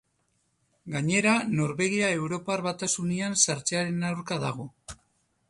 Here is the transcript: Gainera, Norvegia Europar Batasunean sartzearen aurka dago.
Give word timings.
Gainera, 0.95 1.33
Norvegia 1.59 2.09
Europar 2.23 2.65
Batasunean 2.69 3.39
sartzearen 3.45 4.09
aurka 4.13 4.41
dago. 4.47 4.69